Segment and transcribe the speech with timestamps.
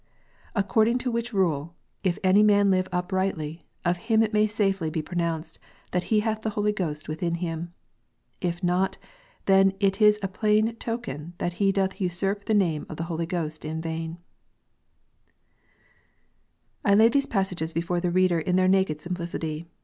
[0.55, 5.03] According to which rule, if any man live uprightly, of him it may safely be
[5.03, 5.59] pronounced
[5.91, 7.71] that he hath the Holy Ghost within him:
[8.41, 8.97] if not,
[9.45, 13.27] then it is a plain token that he doth usurp the name of the Holy
[13.27, 14.17] Ghost in vain"
[16.83, 19.67] I lay these passages before the reader in their naked simplicity.